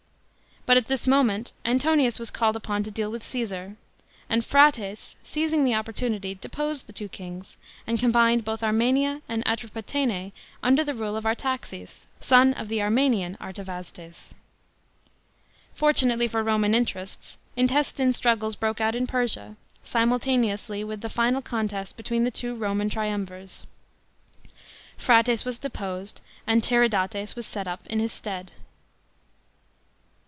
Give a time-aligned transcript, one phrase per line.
[0.67, 3.75] Hut at this moment Antonius was called upon to deal with Caesar;
[4.29, 9.43] and Phraates, seizing the oppor tunity, deposed the two kings, and combined both Armenia and
[9.45, 10.31] Atropatene
[10.63, 14.33] under the rule of Artaxes, son of the Armenian Artavasdes.
[15.75, 21.97] Fortunately for Roman interests, intestine struggles broke out in Persia,* simultaneously with the final contest
[21.97, 23.65] between the two Roman triumvirs.
[24.97, 28.53] Phraates was deposed, and Tiridates was set up in his stead.